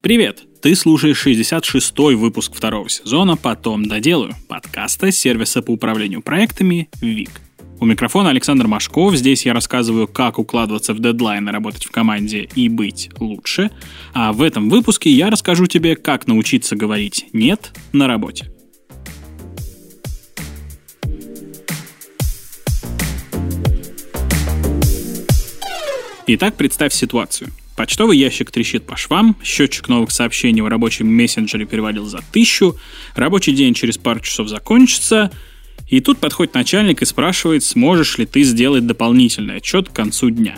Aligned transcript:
Привет! 0.00 0.44
Ты 0.62 0.76
слушаешь 0.76 1.26
66-й 1.26 2.14
выпуск 2.14 2.54
второго 2.54 2.88
сезона 2.88 3.36
«Потом 3.36 3.84
доделаю» 3.84 4.32
подкаста 4.46 5.10
сервиса 5.10 5.60
по 5.60 5.72
управлению 5.72 6.22
проектами 6.22 6.88
ВИК. 7.00 7.40
У 7.80 7.84
микрофона 7.84 8.30
Александр 8.30 8.68
Машков. 8.68 9.16
Здесь 9.16 9.44
я 9.44 9.54
рассказываю, 9.54 10.06
как 10.06 10.38
укладываться 10.38 10.94
в 10.94 11.00
дедлайны, 11.00 11.50
работать 11.50 11.84
в 11.84 11.90
команде 11.90 12.48
и 12.54 12.68
быть 12.68 13.10
лучше. 13.18 13.72
А 14.12 14.32
в 14.32 14.42
этом 14.42 14.70
выпуске 14.70 15.10
я 15.10 15.30
расскажу 15.30 15.66
тебе, 15.66 15.96
как 15.96 16.28
научиться 16.28 16.76
говорить 16.76 17.26
«нет» 17.32 17.72
на 17.92 18.06
работе. 18.06 18.52
Итак, 26.28 26.54
представь 26.54 26.92
ситуацию– 26.92 27.50
Почтовый 27.78 28.18
ящик 28.18 28.50
трещит 28.50 28.86
по 28.86 28.96
швам, 28.96 29.36
счетчик 29.40 29.88
новых 29.88 30.10
сообщений 30.10 30.62
в 30.62 30.66
рабочем 30.66 31.06
мессенджере 31.06 31.64
перевалил 31.64 32.06
за 32.06 32.18
тысячу, 32.32 32.76
рабочий 33.14 33.52
день 33.52 33.72
через 33.72 33.96
пару 33.96 34.18
часов 34.18 34.48
закончится, 34.48 35.30
и 35.86 36.00
тут 36.00 36.18
подходит 36.18 36.54
начальник 36.54 37.02
и 37.02 37.04
спрашивает, 37.04 37.62
сможешь 37.62 38.18
ли 38.18 38.26
ты 38.26 38.42
сделать 38.42 38.84
дополнительный 38.84 39.58
отчет 39.58 39.90
к 39.90 39.92
концу 39.92 40.30
дня. 40.30 40.56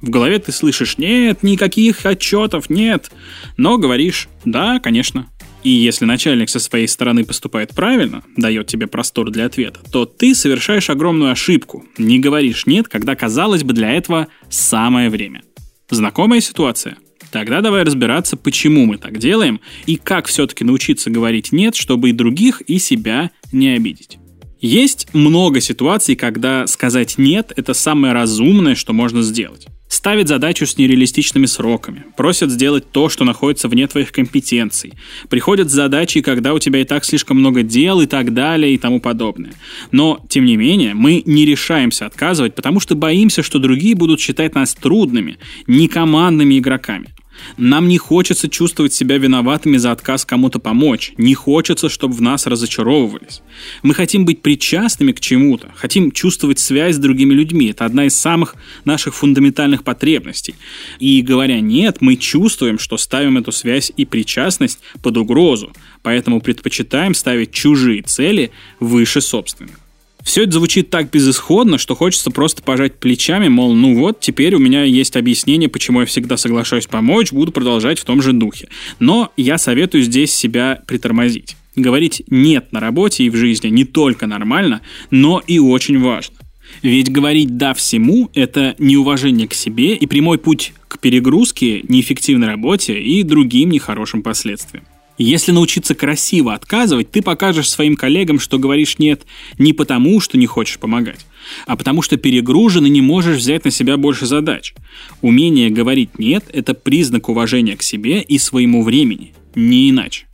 В 0.00 0.10
голове 0.10 0.40
ты 0.40 0.50
слышишь 0.50 0.98
«нет, 0.98 1.44
никаких 1.44 2.04
отчетов, 2.04 2.68
нет», 2.70 3.12
но 3.56 3.78
говоришь 3.78 4.28
«да, 4.44 4.80
конечно». 4.80 5.28
И 5.62 5.70
если 5.70 6.06
начальник 6.06 6.48
со 6.48 6.58
своей 6.58 6.88
стороны 6.88 7.24
поступает 7.24 7.72
правильно, 7.72 8.24
дает 8.36 8.66
тебе 8.66 8.88
простор 8.88 9.30
для 9.30 9.46
ответа, 9.46 9.80
то 9.92 10.06
ты 10.06 10.34
совершаешь 10.34 10.90
огромную 10.90 11.30
ошибку, 11.30 11.84
не 11.98 12.18
говоришь 12.18 12.66
«нет», 12.66 12.88
когда, 12.88 13.14
казалось 13.14 13.62
бы, 13.62 13.74
для 13.74 13.92
этого 13.92 14.26
самое 14.48 15.08
время. 15.08 15.42
Знакомая 15.90 16.40
ситуация? 16.40 16.98
Тогда 17.30 17.60
давай 17.60 17.82
разбираться, 17.82 18.36
почему 18.36 18.86
мы 18.86 18.96
так 18.98 19.18
делаем 19.18 19.60
и 19.86 19.96
как 19.96 20.26
все-таки 20.26 20.64
научиться 20.64 21.10
говорить 21.10 21.52
«нет», 21.52 21.74
чтобы 21.74 22.10
и 22.10 22.12
других, 22.12 22.60
и 22.62 22.78
себя 22.78 23.30
не 23.52 23.70
обидеть. 23.70 24.18
Есть 24.60 25.12
много 25.14 25.60
ситуаций, 25.60 26.16
когда 26.16 26.66
сказать 26.66 27.16
«нет»— 27.18 27.52
это 27.56 27.74
самое 27.74 28.12
разумное, 28.12 28.74
что 28.74 28.92
можно 28.92 29.22
сделать. 29.22 29.66
Ставят 30.08 30.28
задачу 30.28 30.66
с 30.66 30.78
нереалистичными 30.78 31.44
сроками, 31.44 32.02
просят 32.16 32.50
сделать 32.50 32.90
то, 32.90 33.10
что 33.10 33.24
находится 33.24 33.68
вне 33.68 33.86
твоих 33.86 34.10
компетенций, 34.10 34.94
приходят 35.28 35.68
с 35.68 35.74
задачей, 35.74 36.22
когда 36.22 36.54
у 36.54 36.58
тебя 36.58 36.80
и 36.80 36.84
так 36.84 37.04
слишком 37.04 37.38
много 37.38 37.62
дел 37.62 38.00
и 38.00 38.06
так 38.06 38.32
далее 38.32 38.72
и 38.72 38.78
тому 38.78 39.02
подобное. 39.02 39.52
Но, 39.92 40.24
тем 40.30 40.46
не 40.46 40.56
менее, 40.56 40.94
мы 40.94 41.22
не 41.26 41.44
решаемся 41.44 42.06
отказывать, 42.06 42.54
потому 42.54 42.80
что 42.80 42.94
боимся, 42.94 43.42
что 43.42 43.58
другие 43.58 43.94
будут 43.94 44.18
считать 44.18 44.54
нас 44.54 44.72
трудными, 44.72 45.36
некомандными 45.66 46.58
игроками. 46.58 47.08
Нам 47.56 47.88
не 47.88 47.98
хочется 47.98 48.48
чувствовать 48.48 48.92
себя 48.92 49.18
виноватыми 49.18 49.76
за 49.76 49.92
отказ 49.92 50.24
кому-то 50.24 50.58
помочь. 50.58 51.12
Не 51.16 51.34
хочется, 51.34 51.88
чтобы 51.88 52.14
в 52.14 52.20
нас 52.20 52.46
разочаровывались. 52.46 53.42
Мы 53.82 53.94
хотим 53.94 54.24
быть 54.24 54.42
причастными 54.42 55.12
к 55.12 55.20
чему-то, 55.20 55.72
хотим 55.76 56.12
чувствовать 56.12 56.58
связь 56.58 56.96
с 56.96 56.98
другими 56.98 57.34
людьми. 57.34 57.66
Это 57.70 57.84
одна 57.84 58.06
из 58.06 58.14
самых 58.14 58.56
наших 58.84 59.14
фундаментальных 59.14 59.84
потребностей. 59.84 60.54
И 60.98 61.22
говоря 61.22 61.60
«нет», 61.60 61.98
мы 62.00 62.16
чувствуем, 62.16 62.78
что 62.78 62.96
ставим 62.96 63.38
эту 63.38 63.52
связь 63.52 63.92
и 63.96 64.04
причастность 64.04 64.80
под 65.02 65.16
угрозу, 65.16 65.72
поэтому 66.02 66.40
предпочитаем 66.40 67.14
ставить 67.14 67.52
чужие 67.52 68.02
цели 68.02 68.50
выше 68.80 69.20
собственных. 69.20 69.87
Все 70.28 70.42
это 70.42 70.52
звучит 70.52 70.90
так 70.90 71.10
безысходно, 71.10 71.78
что 71.78 71.94
хочется 71.94 72.30
просто 72.30 72.62
пожать 72.62 72.96
плечами, 72.96 73.48
мол, 73.48 73.72
ну 73.72 73.94
вот, 73.94 74.20
теперь 74.20 74.54
у 74.54 74.58
меня 74.58 74.84
есть 74.84 75.16
объяснение, 75.16 75.70
почему 75.70 76.00
я 76.00 76.06
всегда 76.06 76.36
соглашаюсь 76.36 76.86
помочь, 76.86 77.32
буду 77.32 77.50
продолжать 77.50 77.98
в 77.98 78.04
том 78.04 78.20
же 78.20 78.34
духе. 78.34 78.68
Но 78.98 79.32
я 79.38 79.56
советую 79.56 80.02
здесь 80.02 80.34
себя 80.34 80.82
притормозить. 80.86 81.56
Говорить 81.76 82.24
«нет» 82.28 82.72
на 82.72 82.80
работе 82.80 83.24
и 83.24 83.30
в 83.30 83.36
жизни 83.36 83.68
не 83.68 83.86
только 83.86 84.26
нормально, 84.26 84.82
но 85.10 85.42
и 85.46 85.58
очень 85.58 85.98
важно. 85.98 86.36
Ведь 86.82 87.10
говорить 87.10 87.56
«да» 87.56 87.72
всему– 87.72 88.28
это 88.34 88.74
неуважение 88.78 89.48
к 89.48 89.54
себе 89.54 89.94
и 89.94 90.06
прямой 90.06 90.36
путь 90.36 90.74
к 90.88 90.98
перегрузке, 90.98 91.80
неэффективной 91.88 92.48
работе 92.48 93.00
и 93.00 93.22
другим 93.22 93.70
нехорошим 93.70 94.22
последствиям. 94.22 94.84
Если 95.18 95.50
научиться 95.50 95.96
красиво 95.96 96.54
отказывать, 96.54 97.10
ты 97.10 97.22
покажешь 97.22 97.68
своим 97.68 97.96
коллегам, 97.96 98.38
что 98.38 98.58
говоришь 98.58 98.98
«нет» 98.98 99.22
не 99.58 99.72
потому, 99.72 100.20
что 100.20 100.38
не 100.38 100.46
хочешь 100.46 100.78
помогать, 100.78 101.26
а 101.66 101.76
потому 101.76 102.02
что 102.02 102.16
перегружен 102.16 102.86
и 102.86 102.90
не 102.90 103.00
можешь 103.00 103.38
взять 103.38 103.64
на 103.64 103.72
себя 103.72 103.96
больше 103.96 104.26
задач. 104.26 104.74
Умение 105.20 105.70
говорить 105.70 106.20
«нет»— 106.20 106.44
это 106.52 106.72
признак 106.72 107.28
уважения 107.28 107.76
к 107.76 107.82
себе 107.82 108.22
и 108.22 108.38
своему 108.38 108.84
времени, 108.84 109.34
не 109.56 109.90
иначе. 109.90 110.26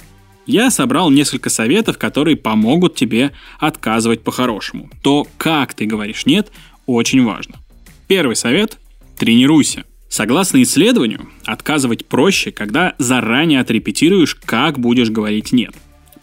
Я 0.46 0.70
собрал 0.70 1.10
несколько 1.10 1.48
советов, 1.48 1.96
которые 1.96 2.36
помогут 2.36 2.94
тебе 2.94 3.32
отказывать 3.58 4.22
по-хорошему. 4.22 4.90
То, 5.02 5.26
как 5.38 5.72
ты 5.72 5.86
говоришь 5.86 6.26
«нет», 6.26 6.52
очень 6.84 7.24
важно. 7.24 7.54
Первый 8.06 8.36
совет– 8.36 8.76
тренируйся– 9.18 9.84
Согласно 10.14 10.62
исследованию, 10.62 11.28
отказывать 11.46 12.06
проще, 12.06 12.50
когда 12.50 12.94
заранее 12.98 13.60
отрепетируешь, 13.60 14.34
как 14.34 14.78
будешь 14.78 15.10
говорить 15.10 15.52
«нет». 15.52 15.74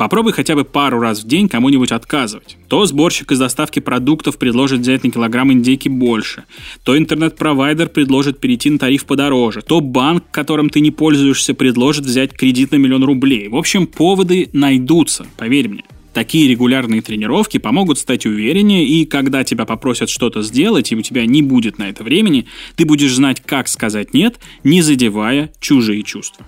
Попробуй 0.01 0.33
хотя 0.33 0.55
бы 0.55 0.63
пару 0.63 0.99
раз 0.99 1.23
в 1.23 1.27
день 1.27 1.47
кому-нибудь 1.47 1.91
отказывать. 1.91 2.57
То 2.67 2.87
сборщик 2.87 3.31
из 3.31 3.37
доставки 3.37 3.79
продуктов 3.79 4.39
предложит 4.39 4.79
взять 4.79 5.03
на 5.03 5.11
килограмм 5.11 5.51
индейки 5.53 5.89
больше, 5.89 6.45
то 6.83 6.97
интернет-провайдер 6.97 7.89
предложит 7.89 8.39
перейти 8.39 8.71
на 8.71 8.79
тариф 8.79 9.05
подороже, 9.05 9.61
то 9.61 9.79
банк, 9.79 10.23
которым 10.31 10.71
ты 10.71 10.79
не 10.79 10.89
пользуешься, 10.89 11.53
предложит 11.53 12.05
взять 12.05 12.33
кредит 12.33 12.71
на 12.71 12.77
миллион 12.77 13.03
рублей. 13.03 13.47
В 13.47 13.55
общем, 13.55 13.85
поводы 13.85 14.49
найдутся, 14.53 15.27
поверь 15.37 15.69
мне. 15.69 15.83
Такие 16.13 16.49
регулярные 16.49 17.01
тренировки 17.01 17.57
помогут 17.57 17.97
стать 17.97 18.25
увереннее, 18.25 18.85
и 18.85 19.05
когда 19.05 19.43
тебя 19.43 19.65
попросят 19.65 20.09
что-то 20.09 20.41
сделать, 20.41 20.91
и 20.91 20.95
у 20.95 21.01
тебя 21.01 21.25
не 21.25 21.41
будет 21.41 21.77
на 21.77 21.89
это 21.89 22.03
времени, 22.03 22.47
ты 22.75 22.85
будешь 22.85 23.13
знать, 23.13 23.41
как 23.45 23.67
сказать 23.67 24.13
«нет», 24.13 24.39
не 24.63 24.81
задевая 24.81 25.51
чужие 25.59 26.03
чувства. 26.03 26.45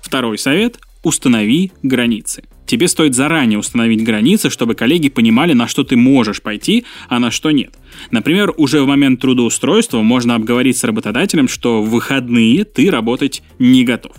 Второй 0.00 0.38
совет– 0.38 0.78
установи 1.02 1.72
границы. 1.82 2.44
Тебе 2.64 2.88
стоит 2.88 3.14
заранее 3.14 3.58
установить 3.58 4.02
границы, 4.02 4.48
чтобы 4.48 4.74
коллеги 4.74 5.10
понимали, 5.10 5.52
на 5.52 5.68
что 5.68 5.84
ты 5.84 5.96
можешь 5.96 6.40
пойти, 6.40 6.86
а 7.08 7.18
на 7.18 7.30
что 7.30 7.50
нет. 7.50 7.74
Например, 8.10 8.54
уже 8.56 8.80
в 8.82 8.86
момент 8.86 9.20
трудоустройства 9.20 10.00
можно 10.00 10.36
обговорить 10.36 10.78
с 10.78 10.84
работодателем, 10.84 11.48
что 11.48 11.82
в 11.82 11.90
выходные 11.90 12.64
ты 12.64 12.90
работать 12.90 13.42
не 13.58 13.84
готов. 13.84 14.16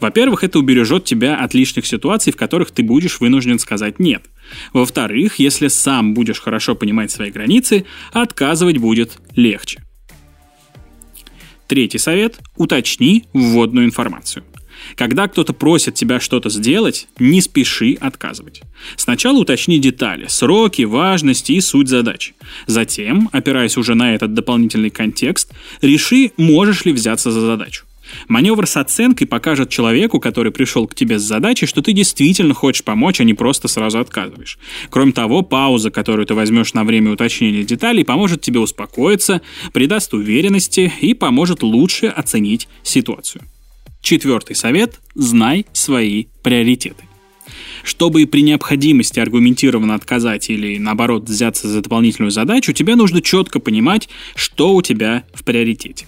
Во-первых, 0.00 0.44
это 0.44 0.58
убережет 0.58 1.04
тебя 1.04 1.36
от 1.36 1.54
лишних 1.54 1.86
ситуаций, 1.86 2.32
в 2.32 2.36
которых 2.36 2.70
ты 2.70 2.82
будешь 2.82 3.20
вынужден 3.20 3.58
сказать 3.58 3.98
«нет». 3.98 4.24
Во-вторых, 4.72 5.38
если 5.38 5.68
сам 5.68 6.14
будешь 6.14 6.40
хорошо 6.40 6.74
понимать 6.74 7.10
свои 7.10 7.30
границы, 7.30 7.84
отказывать 8.12 8.78
будет 8.78 9.18
легче. 9.34 9.82
Третий 11.66 11.98
совет– 11.98 12.38
уточни 12.56 13.24
вводную 13.32 13.86
информацию. 13.86 14.44
Когда 14.96 15.28
кто-то 15.28 15.52
просит 15.52 15.94
тебя 15.94 16.20
что-то 16.20 16.50
сделать, 16.50 17.08
не 17.18 17.40
спеши 17.40 17.96
отказывать. 18.00 18.62
Сначала 18.96 19.38
уточни 19.38 19.78
детали, 19.78 20.26
сроки, 20.28 20.82
важность 20.82 21.50
и 21.50 21.60
суть 21.60 21.88
задач. 21.88 22.34
Затем, 22.66 23.28
опираясь 23.32 23.76
уже 23.76 23.94
на 23.94 24.14
этот 24.14 24.34
дополнительный 24.34 24.90
контекст, 24.90 25.52
реши, 25.80 26.32
можешь 26.36 26.84
ли 26.84 26.92
взяться 26.92 27.30
за 27.30 27.40
задачу. 27.40 27.86
Маневр 28.28 28.66
с 28.66 28.76
оценкой 28.76 29.26
покажет 29.26 29.70
человеку, 29.70 30.20
который 30.20 30.52
пришел 30.52 30.86
к 30.86 30.94
тебе 30.94 31.18
с 31.18 31.22
задачей, 31.22 31.66
что 31.66 31.82
ты 31.82 31.92
действительно 31.92 32.54
хочешь 32.54 32.84
помочь, 32.84 33.20
а 33.20 33.24
не 33.24 33.34
просто 33.34 33.68
сразу 33.68 33.98
отказываешь. 33.98 34.58
Кроме 34.90 35.12
того, 35.12 35.42
пауза, 35.42 35.90
которую 35.90 36.26
ты 36.26 36.34
возьмешь 36.34 36.74
на 36.74 36.84
время 36.84 37.12
уточнения 37.12 37.64
деталей, 37.64 38.04
поможет 38.04 38.40
тебе 38.42 38.60
успокоиться, 38.60 39.42
придаст 39.72 40.14
уверенности 40.14 40.92
и 41.00 41.14
поможет 41.14 41.62
лучше 41.62 42.06
оценить 42.06 42.68
ситуацию. 42.82 43.42
Четвертый 44.00 44.54
совет– 44.54 45.00
знай 45.14 45.66
свои 45.72 46.26
приоритеты. 46.42 47.04
Чтобы 47.82 48.26
при 48.26 48.42
необходимости 48.42 49.20
аргументированно 49.20 49.94
отказать 49.94 50.48
или, 50.50 50.78
наоборот, 50.78 51.28
взяться 51.28 51.68
за 51.68 51.82
дополнительную 51.82 52.30
задачу, 52.30 52.72
тебе 52.72 52.96
нужно 52.96 53.20
четко 53.20 53.60
понимать, 53.60 54.08
что 54.34 54.74
у 54.74 54.82
тебя 54.82 55.24
в 55.34 55.44
приоритете. 55.44 56.06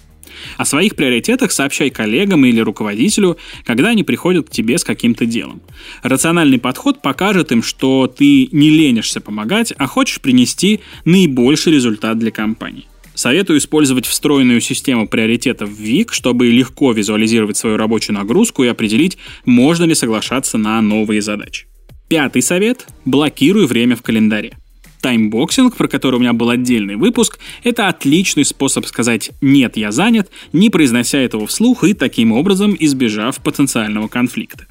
О 0.57 0.65
своих 0.65 0.95
приоритетах 0.95 1.51
сообщай 1.51 1.89
коллегам 1.89 2.45
или 2.45 2.59
руководителю, 2.59 3.37
когда 3.65 3.89
они 3.89 4.03
приходят 4.03 4.47
к 4.47 4.51
тебе 4.51 4.77
с 4.77 4.83
каким-то 4.83 5.25
делом. 5.25 5.61
Рациональный 6.03 6.59
подход 6.59 7.01
покажет 7.01 7.51
им, 7.51 7.63
что 7.63 8.07
ты 8.07 8.49
не 8.51 8.69
ленишься 8.69 9.21
помогать, 9.21 9.73
а 9.77 9.87
хочешь 9.87 10.21
принести 10.21 10.81
наибольший 11.05 11.73
результат 11.73 12.17
для 12.19 12.31
компании. 12.31 12.85
Советую 13.17 13.57
использовать 13.57 14.05
встроенную 14.05 14.61
систему 14.61 15.07
приоритетов 15.07 15.69
в 15.69 15.79
Wrike, 15.81 16.13
чтобы 16.13 16.49
легко 16.49 16.91
визуализировать 16.91 17.57
свою 17.57 17.75
рабочую 17.75 18.15
нагрузку 18.15 18.63
и 18.63 18.67
определить, 18.67 19.17
можно 19.43 19.85
ли 19.85 19.95
соглашаться 19.95 20.59
на 20.59 20.79
новые 20.81 21.23
задачи. 21.23 21.65
Пятый 22.09 22.43
совет– 22.43 22.85
блокируй 23.05 23.65
время 23.65 23.95
в 23.95 24.03
календаре. 24.03 24.57
Таймбоксинг, 25.01 25.75
про 25.75 25.87
который 25.87 26.15
у 26.15 26.19
меня 26.19 26.33
был 26.33 26.49
отдельный 26.49 26.95
выпуск, 26.95 27.39
это 27.63 27.87
отличный 27.87 28.45
способ 28.45 28.85
сказать 28.85 29.31
«нет, 29.41 29.77
я 29.77 29.91
занят», 29.91 30.29
не 30.53 30.69
произнося 30.69 31.19
этого 31.19 31.47
вслух 31.47 31.83
и 31.83 31.93
таким 31.93 32.31
образом 32.31 32.75
избежав 32.79 33.41
потенциального 33.41 34.07
конфликта. 34.07 34.65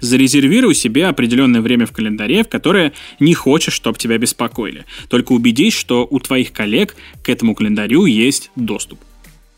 Зарезервируй 0.00 0.74
себе 0.74 1.06
определенное 1.06 1.60
время 1.60 1.86
в 1.86 1.92
календаре, 1.92 2.42
в 2.42 2.48
которое 2.48 2.92
не 3.20 3.34
хочешь, 3.34 3.74
чтобы 3.74 3.98
тебя 3.98 4.18
беспокоили. 4.18 4.84
Только 5.08 5.32
убедись, 5.32 5.74
что 5.74 6.06
у 6.10 6.18
твоих 6.18 6.52
коллег 6.52 6.96
к 7.22 7.28
этому 7.28 7.54
календарю 7.54 8.06
есть 8.06 8.50
доступ. 8.56 9.00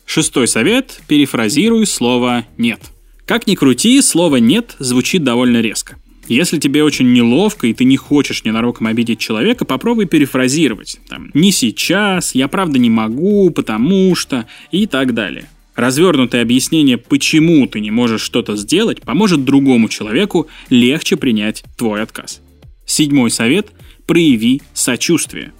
Шестой 0.05 0.47
совет– 0.47 1.01
перефразируй 1.07 1.85
слово 1.85 2.45
«нет». 2.57 2.81
Как 3.25 3.47
ни 3.47 3.55
крути, 3.55 4.01
слово 4.01 4.37
«нет» 4.37 4.75
звучит 4.79 5.23
довольно 5.23 5.61
резко. 5.61 5.97
Если 6.27 6.59
тебе 6.59 6.83
очень 6.83 7.11
неловко, 7.11 7.67
и 7.67 7.73
ты 7.73 7.83
не 7.83 7.97
хочешь 7.97 8.43
ненароком 8.43 8.87
обидеть 8.87 9.19
человека, 9.19 9.65
попробуй 9.65 10.05
перефразировать. 10.05 10.99
Там, 11.09 11.31
«Не 11.33 11.51
сейчас», 11.51 12.35
«Я 12.35 12.47
правда 12.47 12.79
не 12.79 12.89
могу», 12.89 13.49
«Потому 13.51 14.15
что» 14.15 14.47
и 14.71 14.87
так 14.87 15.13
далее. 15.13 15.49
Развернутое 15.75 16.43
объяснение, 16.43 16.97
почему 16.97 17.65
ты 17.67 17.79
не 17.79 17.91
можешь 17.91 18.21
что-то 18.21 18.55
сделать, 18.55 19.01
поможет 19.01 19.43
другому 19.43 19.89
человеку 19.89 20.47
легче 20.69 21.17
принять 21.17 21.63
твой 21.77 22.03
отказ. 22.03 22.41
Седьмой 22.85 23.31
совет– 23.31 23.71
прояви 24.05 24.61
сочувствие. 24.73 25.51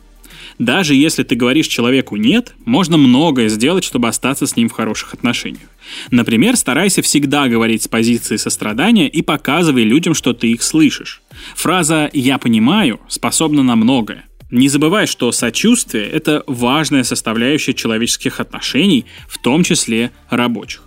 Даже 0.60 0.96
если 0.96 1.24
ты 1.24 1.36
говоришь 1.36 1.68
человеку 1.68 2.16
«нет», 2.16 2.54
можно 2.66 2.98
многое 2.98 3.50
сделать, 3.50 3.84
чтобы 3.84 4.08
остаться 4.08 4.46
с 4.46 4.56
ним 4.56 4.70
в 4.70 4.74
хороших 4.74 5.14
отношениях. 5.14 5.70
Например, 6.12 6.56
старайся 6.56 7.02
всегда 7.02 7.48
говорить 7.48 7.84
с 7.84 7.88
позиции 7.88 8.38
сострадания 8.38 9.08
и 9.08 9.22
показывай 9.22 9.84
людям, 9.84 10.14
что 10.14 10.34
ты 10.34 10.52
их 10.52 10.64
слышишь. 10.64 11.22
Фраза 11.56 12.10
«я 12.14 12.38
понимаю» 12.38 13.00
способна 13.08 13.64
на 13.64 13.76
многое. 13.76 14.26
Не 14.52 14.70
забывай, 14.70 15.08
что 15.08 15.32
сочувствие– 15.32 16.08
это 16.12 16.44
важная 16.46 17.04
составляющая 17.04 17.74
человеческих 17.74 18.40
отношений, 18.40 19.06
в 19.28 19.40
том 19.40 19.64
числе 19.64 20.12
рабочих. 20.30 20.84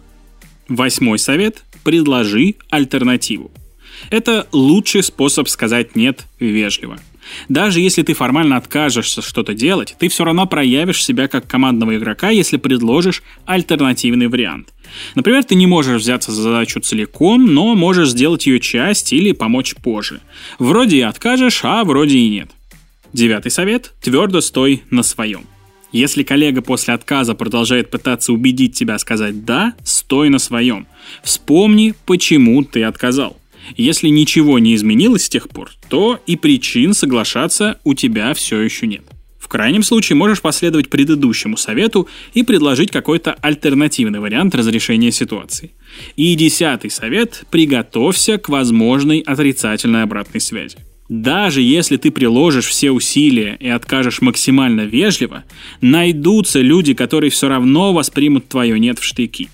Восьмой 0.69 1.19
совет– 1.19 1.65
предложи 1.85 2.55
альтернативу. 2.71 3.51
Это 4.11 4.47
лучший 4.53 5.03
способ 5.03 5.49
сказать 5.49 5.97
«нет» 5.97 6.27
вежливо. 6.39 6.99
Даже 7.49 7.81
если 7.81 8.03
ты 8.03 8.15
формально 8.15 8.57
откажешься 8.57 9.23
что-то 9.23 9.55
делать, 9.55 9.97
ты 9.99 10.09
все 10.09 10.25
равно 10.25 10.47
проявишь 10.47 11.05
себя 11.05 11.29
как 11.29 11.47
командного 11.47 11.97
игрока, 11.97 12.31
если 12.31 12.57
предложишь 12.57 13.23
альтернативный 13.45 14.29
вариант. 14.29 14.73
Например, 15.15 15.45
ты 15.45 15.55
не 15.55 15.67
можешь 15.67 16.03
взяться 16.03 16.33
за 16.33 16.43
задачу 16.43 16.81
целиком, 16.81 17.53
но 17.53 17.75
можешь 17.75 18.11
сделать 18.11 18.47
ее 18.47 18.61
часть 18.61 19.13
или 19.13 19.33
помочь 19.33 19.75
позже. 19.75 20.21
Вроде 20.59 20.99
и 20.99 21.03
откажешь, 21.03 21.61
а 21.65 21.85
вроде 21.85 22.19
и 22.19 22.29
нет. 22.29 22.51
Девятый 23.13 23.51
совет– 23.51 23.93
твердо 24.01 24.41
стой 24.41 24.83
на 24.91 25.03
своем. 25.03 25.47
Если 25.93 26.25
коллега 26.25 26.61
после 26.63 26.95
отказа 26.95 27.35
продолжает 27.35 27.91
пытаться 27.91 28.33
убедить 28.33 28.75
тебя 28.75 28.99
сказать 28.99 29.45
«да», 29.45 29.75
стой 29.85 30.29
на 30.29 30.39
своем. 30.39 30.87
Вспомни, 31.23 31.95
почему 32.05 32.63
ты 32.65 32.83
отказал. 32.83 33.37
Если 33.77 34.09
ничего 34.09 34.59
не 34.59 34.75
изменилось 34.75 35.25
с 35.25 35.29
тех 35.29 35.49
пор, 35.49 35.71
то 35.89 36.21
и 36.27 36.37
причин 36.37 36.95
соглашаться 36.95 37.79
у 37.85 37.95
тебя 37.95 38.35
все 38.35 38.61
еще 38.61 38.87
нет. 38.87 39.03
В 39.39 39.49
крайнем 39.49 39.85
случае 39.85 40.17
можешь 40.17 40.43
последовать 40.43 40.91
предыдущему 40.91 41.57
совету 41.57 42.09
и 42.35 42.43
предложить 42.43 42.91
какой-то 42.91 43.35
альтернативный 43.35 44.19
вариант 44.19 44.57
разрешения 44.57 45.13
ситуации. 45.13 45.71
И 46.17 46.35
десятый 46.35 46.91
совет– 46.91 47.45
приготовься 47.53 48.39
к 48.39 48.49
возможной 48.49 49.21
отрицательной 49.21 50.03
обратной 50.03 50.41
связи. 50.41 50.79
Даже 51.09 51.63
если 51.63 51.97
ты 51.97 52.11
приложишь 52.11 52.67
все 52.67 52.91
усилия 52.91 53.57
и 53.61 53.69
откажешь 53.69 54.21
максимально 54.21 54.81
вежливо, 54.81 55.45
найдутся 55.81 56.61
люди, 56.61 56.95
которые 56.95 57.31
все 57.31 57.49
равно 57.49 57.93
воспримут 57.93 58.49
твое 58.49 58.81
«нет» 58.81 58.99
в 58.99 59.05
штыки. 59.05 59.49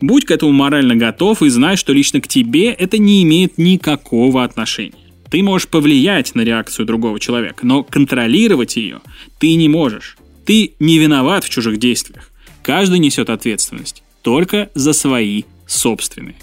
Будь 0.00 0.24
к 0.24 0.30
этому 0.30 0.52
морально 0.52 0.94
готов 0.96 1.42
и 1.42 1.48
знай, 1.48 1.76
что 1.76 1.92
лично 1.92 2.20
к 2.20 2.28
тебе 2.28 2.70
это 2.70 2.98
не 2.98 3.22
имеет 3.22 3.58
никакого 3.58 4.44
отношения. 4.44 4.94
Ты 5.30 5.42
можешь 5.42 5.68
повлиять 5.68 6.34
на 6.34 6.42
реакцию 6.42 6.86
другого 6.86 7.20
человека, 7.20 7.66
но 7.66 7.82
контролировать 7.82 8.76
ее 8.76 9.00
ты 9.38 9.54
не 9.54 9.68
можешь. 9.68 10.16
Ты 10.46 10.74
не 10.78 10.98
виноват 10.98 11.44
в 11.44 11.50
чужих 11.50 11.78
действиях. 11.78 12.30
Каждый 12.62 12.98
несет 12.98 13.28
ответственность 13.28 14.02
только 14.22 14.70
за 14.74 14.92
свои 14.92 15.42
собственные. 15.66 16.36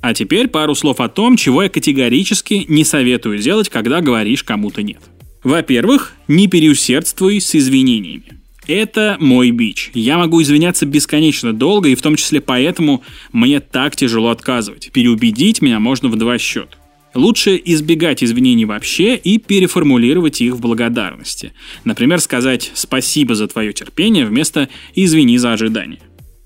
А 0.00 0.14
теперь 0.14 0.48
пару 0.48 0.74
слов 0.74 1.00
о 1.00 1.08
том, 1.08 1.36
чего 1.36 1.62
я 1.62 1.68
категорически 1.68 2.64
не 2.68 2.84
советую 2.84 3.38
делать, 3.38 3.68
когда 3.68 4.00
говоришь 4.00 4.42
кому-то 4.42 4.82
нет. 4.82 5.00
Во-первых, 5.44 6.14
не 6.28 6.48
переусердствуй 6.48 7.40
с 7.40 7.54
извинениями. 7.54 8.41
Это 8.66 9.16
мой 9.18 9.50
бич. 9.50 9.90
Я 9.92 10.18
могу 10.18 10.40
извиняться 10.40 10.86
бесконечно 10.86 11.52
долго, 11.52 11.88
и 11.88 11.94
в 11.94 12.02
том 12.02 12.16
числе 12.16 12.40
поэтому 12.40 13.02
мне 13.32 13.60
так 13.60 13.96
тяжело 13.96 14.30
отказывать. 14.30 14.90
Переубедить 14.92 15.62
меня 15.62 15.80
можно 15.80 16.08
в 16.08 16.16
два 16.16 16.38
счета. 16.38 16.76
Лучше 17.14 17.60
избегать 17.62 18.24
извинений 18.24 18.64
вообще 18.64 19.16
и 19.16 19.38
переформулировать 19.38 20.40
их 20.40 20.54
в 20.54 20.60
благодарности. 20.60 21.52
Например, 21.84 22.20
сказать 22.20 22.70
«спасибо 22.74 23.34
за 23.34 23.48
твое 23.48 23.72
терпение» 23.72 24.24
вместо 24.24 24.68
«извини 24.94 25.36
за 25.36 25.52
ожидание». 25.52 26.00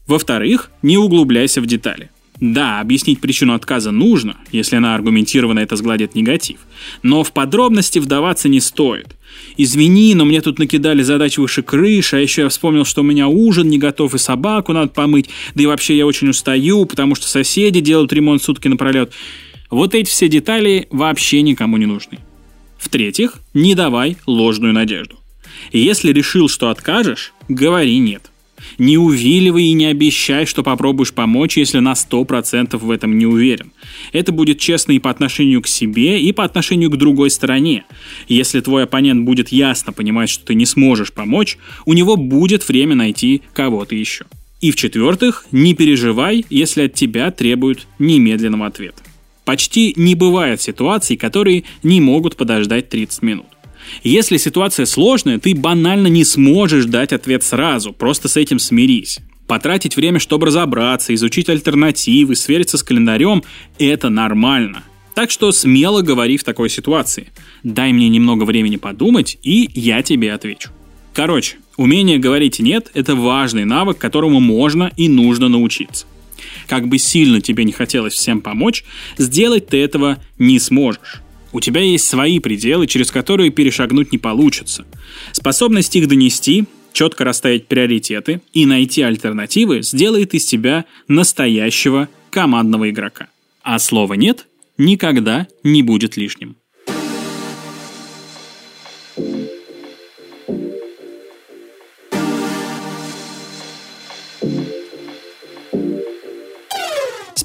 Во-вторых, 0.08 0.70
не 0.82 0.98
углубляйся 0.98 1.60
в 1.60 1.66
детали. 1.66 2.10
Да, 2.41 2.81
объяснить 2.81 3.21
причину 3.21 3.55
отказа 3.55 3.91
нужно, 3.91 4.37
если 4.53 4.77
она 4.77 4.94
аргументированно 4.94 5.61
это 5.61 5.77
сгладит 5.77 6.15
негатив. 6.15 6.59
Но 7.03 7.25
в 7.25 7.33
подробности 7.33 7.99
вдаваться 7.99 8.49
не 8.49 8.61
стоит. 8.61 9.17
Извини, 9.56 10.15
но 10.15 10.25
мне 10.25 10.41
тут 10.41 10.59
накидали 10.59 11.03
задач 11.03 11.38
выше 11.38 11.62
крыши, 11.62 12.17
а 12.17 12.21
еще 12.21 12.43
я 12.43 12.49
вспомнил, 12.49 12.85
что 12.85 13.00
у 13.00 13.05
меня 13.05 13.29
ужин 13.29 13.69
не 13.69 13.79
готов 13.79 14.15
и 14.15 14.19
собаку 14.19 14.73
надо 14.73 14.88
помыть, 14.88 15.31
да 15.55 15.62
и 15.62 15.67
вообще 15.67 15.97
я 15.97 16.06
очень 16.06 16.29
устаю, 16.29 16.85
потому 16.85 17.15
что 17.15 17.27
соседи 17.27 17.81
делают 17.81 18.12
ремонт 18.12 18.43
сутки 18.43 18.69
напролет. 18.69 19.12
Вот 19.71 19.94
эти 19.94 20.09
все 20.11 20.29
детали 20.29 20.87
вообще 20.91 21.43
никому 21.43 21.77
не 21.77 21.87
нужны. 21.87 22.19
В-третьих, 22.79 23.35
не 23.55 23.75
давай 23.75 24.17
ложную 24.27 24.73
надежду. 24.73 25.17
Если 25.73 26.12
решил, 26.12 26.49
что 26.49 26.69
откажешь, 26.69 27.33
говори 27.49 27.99
«нет». 27.99 28.31
Не 28.79 28.99
увиливай 28.99 29.64
и 29.64 29.73
не 29.73 29.87
обещай, 29.87 30.47
что 30.47 30.62
попробуешь 30.62 31.12
помочь, 31.12 31.56
если 31.56 31.79
на 31.79 31.93
100% 31.93 32.76
в 32.76 32.91
этом 32.91 33.19
не 33.19 33.26
уверен. 33.26 33.73
Это 34.12 34.32
будет 34.32 34.58
честно 34.58 34.93
и 34.93 34.99
по 34.99 35.11
отношению 35.11 35.62
к 35.62 35.67
себе, 35.67 36.20
и 36.20 36.32
по 36.32 36.44
отношению 36.44 36.91
к 36.91 36.97
другой 36.97 37.31
стороне. 37.31 37.85
Если 38.29 38.61
твой 38.61 38.85
оппонент 38.85 39.25
будет 39.25 39.49
ясно 39.50 39.93
понимать, 39.93 40.29
что 40.29 40.47
ты 40.47 40.55
не 40.55 40.67
сможешь 40.67 41.12
помочь, 41.12 41.58
у 41.85 41.93
него 41.93 42.17
будет 42.17 42.69
время 42.69 42.94
найти 42.94 43.43
кого-то 43.53 43.94
еще. 43.94 44.26
И 44.61 44.70
в-четвертых, 44.70 45.47
не 45.52 45.75
переживай, 45.75 46.45
если 46.49 46.83
от 46.83 46.95
тебя 46.95 47.30
требуют 47.30 47.87
немедленного 47.99 48.66
ответа. 48.66 49.02
Почти 49.45 49.92
не 49.97 50.14
бывает 50.14 50.61
ситуаций, 50.61 51.16
которые 51.16 51.64
не 51.83 52.00
могут 52.00 52.37
подождать 52.37 52.88
30 52.88 53.23
минут. 53.23 53.47
Если 54.02 54.37
ситуация 54.37 54.87
сложная, 54.87 55.38
ты 55.38 55.55
банально 55.55 56.07
не 56.09 56.25
сможешь 56.25 56.87
дать 56.87 57.12
ответ 57.12 57.43
сразу, 57.43 57.93
просто 57.93 58.28
с 58.28 58.37
этим 58.37 58.59
смирись. 58.59 59.19
Потратить 59.47 59.97
время, 59.97 60.19
чтобы 60.19 60.47
разобраться, 60.47 61.14
изучить 61.14 61.49
альтернативы, 61.49 62.35
свериться 62.35 62.78
с 62.78 62.83
календарем– 62.83 63.45
это 63.78 64.09
нормально. 64.09 64.83
Так 65.14 65.31
что 65.31 65.52
смело 65.52 66.02
говори 66.02 66.37
в 66.37 66.45
такой 66.45 66.69
ситуации. 66.69 67.28
Дай 67.62 67.93
мне 67.93 68.09
немного 68.09 68.45
времени 68.45 68.76
подумать, 68.76 69.38
и 69.43 69.71
я 69.73 70.02
тебе 70.02 70.33
отвечу. 70.33 70.71
Короче, 71.14 71.57
умение 71.76 72.19
говорить 72.19 72.59
«нет»– 72.59 72.90
это 72.95 73.14
важный 73.14 73.64
навык, 73.64 73.97
которому 73.97 74.40
можно 74.40 74.93
и 74.97 75.09
нужно 75.09 75.49
научиться. 75.49 76.07
Как 76.66 76.88
бы 76.88 76.99
сильно 76.99 77.40
тебе 77.40 77.64
не 77.64 77.73
хотелось 77.73 78.12
всем 78.12 78.40
помочь, 78.40 78.85
сделать 79.16 79.69
ты 79.69 79.83
этого 79.83 80.19
не 80.38 80.59
сможешь. 80.59 81.23
У 81.56 81.60
тебя 81.60 81.80
есть 81.80 82.06
свои 82.06 82.38
пределы, 82.38 82.86
через 82.86 83.10
которые 83.10 83.48
перешагнуть 83.48 84.12
не 84.12 84.18
получится. 84.18 84.84
Способность 85.32 85.96
их 85.96 86.06
донести, 86.06 86.66
четко 86.92 87.25
расставить 87.25 87.66
приоритеты 87.66 88.42
и 88.52 88.66
найти 88.66 89.00
альтернативы 89.00 89.80
сделает 89.80 90.34
из 90.34 90.44
тебя 90.44 90.84
настоящего 91.08 92.10
командного 92.28 92.90
игрока. 92.90 93.28
А 93.62 93.78
слова 93.78 94.12
«нет» 94.12 94.48
никогда 94.76 95.48
не 95.62 95.82
будет 95.82 96.18
лишним. 96.18 96.56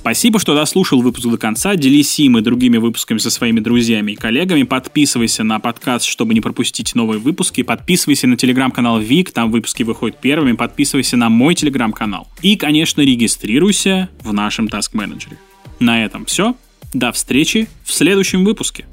Спасибо, 0.02 0.40
что 0.40 0.56
дослушал 0.56 1.00
выпуск 1.04 1.28
до 1.28 1.38
конца. 1.38 1.76
Делись 1.76 2.18
им 2.18 2.36
и 2.40 2.42
другими 2.42 2.78
выпусками 2.78 3.20
со 3.20 3.30
своими 3.30 3.60
друзьями 3.60 4.14
и 4.14 4.16
коллегами. 4.16 4.64
Подписывайся 4.64 5.44
на 5.44 5.60
подкаст, 5.60 6.06
чтобы 6.06 6.34
не 6.34 6.42
пропустить 6.42 6.96
новые 6.96 7.20
выпуски. 7.20 7.62
Подписывайся 7.62 8.26
на 8.26 8.36
телеграм-канал 8.36 9.00
Вик, 9.00 9.30
там 9.30 9.52
выпуски 9.52 9.84
выходят 9.84 10.20
первыми. 10.20 10.54
Подписывайся 10.54 11.18
на 11.18 11.30
мой 11.30 11.54
телеграм-канал. 11.54 12.28
И, 12.42 12.56
конечно, 12.56 13.02
регистрируйся 13.02 14.10
в 14.24 14.34
нашем 14.34 14.66
Task 14.66 14.94
Manager. 14.96 15.38
На 15.80 16.04
этом 16.04 16.26
все. 16.26 16.56
До 16.94 17.12
встречи 17.12 17.68
в 17.84 17.94
следующем 17.94 18.44
выпуске. 18.44 18.86